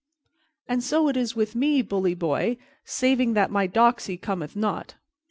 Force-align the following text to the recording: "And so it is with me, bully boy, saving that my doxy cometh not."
"And 0.67 0.83
so 0.83 1.09
it 1.09 1.15
is 1.15 1.35
with 1.35 1.53
me, 1.53 1.83
bully 1.83 2.15
boy, 2.15 2.57
saving 2.83 3.33
that 3.33 3.51
my 3.51 3.67
doxy 3.67 4.17
cometh 4.19 4.55
not." 4.55 4.95